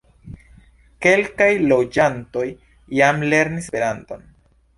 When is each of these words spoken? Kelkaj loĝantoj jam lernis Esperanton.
Kelkaj 1.05 1.49
loĝantoj 1.73 2.47
jam 3.01 3.21
lernis 3.35 3.71
Esperanton. 3.71 4.27